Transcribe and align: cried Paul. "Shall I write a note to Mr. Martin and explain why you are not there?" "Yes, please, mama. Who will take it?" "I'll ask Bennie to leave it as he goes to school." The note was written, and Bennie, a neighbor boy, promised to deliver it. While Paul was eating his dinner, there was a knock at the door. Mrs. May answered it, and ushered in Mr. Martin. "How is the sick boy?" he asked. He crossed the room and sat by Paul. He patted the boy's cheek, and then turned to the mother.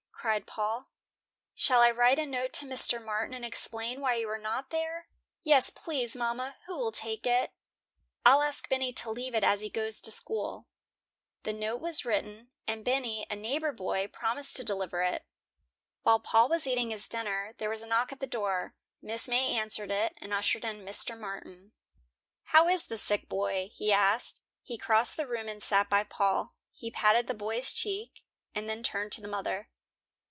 cried 0.23 0.45
Paul. 0.45 0.87
"Shall 1.55 1.81
I 1.81 1.89
write 1.89 2.19
a 2.19 2.27
note 2.27 2.53
to 2.53 2.67
Mr. 2.67 3.03
Martin 3.03 3.33
and 3.33 3.43
explain 3.43 4.01
why 4.01 4.17
you 4.17 4.29
are 4.29 4.37
not 4.37 4.69
there?" 4.69 5.07
"Yes, 5.43 5.71
please, 5.71 6.15
mama. 6.15 6.57
Who 6.67 6.77
will 6.77 6.91
take 6.91 7.25
it?" 7.25 7.51
"I'll 8.23 8.43
ask 8.43 8.69
Bennie 8.69 8.93
to 8.93 9.09
leave 9.09 9.33
it 9.33 9.43
as 9.43 9.61
he 9.61 9.69
goes 9.71 9.99
to 10.01 10.11
school." 10.11 10.67
The 11.41 11.53
note 11.53 11.81
was 11.81 12.05
written, 12.05 12.51
and 12.67 12.85
Bennie, 12.85 13.25
a 13.31 13.35
neighbor 13.35 13.71
boy, 13.71 14.09
promised 14.09 14.55
to 14.57 14.63
deliver 14.63 15.01
it. 15.01 15.25
While 16.03 16.19
Paul 16.19 16.49
was 16.49 16.67
eating 16.67 16.91
his 16.91 17.07
dinner, 17.07 17.53
there 17.57 17.71
was 17.71 17.81
a 17.81 17.87
knock 17.87 18.11
at 18.11 18.19
the 18.19 18.27
door. 18.27 18.75
Mrs. 19.03 19.29
May 19.29 19.49
answered 19.57 19.89
it, 19.89 20.13
and 20.17 20.35
ushered 20.35 20.63
in 20.65 20.85
Mr. 20.85 21.19
Martin. 21.19 21.71
"How 22.43 22.67
is 22.67 22.85
the 22.85 22.97
sick 22.97 23.27
boy?" 23.27 23.71
he 23.73 23.91
asked. 23.91 24.43
He 24.61 24.77
crossed 24.77 25.17
the 25.17 25.25
room 25.25 25.47
and 25.47 25.63
sat 25.63 25.89
by 25.89 26.03
Paul. 26.03 26.53
He 26.75 26.91
patted 26.91 27.25
the 27.25 27.33
boy's 27.33 27.73
cheek, 27.73 28.23
and 28.53 28.69
then 28.69 28.83
turned 28.83 29.11
to 29.13 29.21
the 29.21 29.27
mother. 29.27 29.69